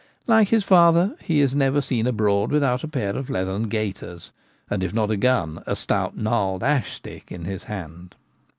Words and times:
Like 0.25 0.47
his 0.47 0.63
father, 0.63 1.13
he 1.23 1.41
is 1.41 1.53
never 1.53 1.79
seen 1.79 2.07
abroad 2.07 2.51
without 2.51 2.83
a 2.83 2.87
pair 2.87 3.15
of 3.15 3.29
leathern 3.29 3.69
gaiters, 3.69 4.31
and, 4.67 4.83
if 4.83 4.95
not 4.95 5.11
a 5.11 5.15
gun, 5.15 5.61
a 5.67 5.75
stout 5.75 6.17
gnarled 6.17 6.61
ground 6.61 6.73
ash 6.77 6.93
stick 6.93 7.31
in 7.31 7.45
his 7.45 7.65
hand. 7.65 8.15